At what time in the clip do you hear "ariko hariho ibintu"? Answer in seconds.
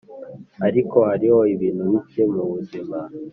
0.67-1.83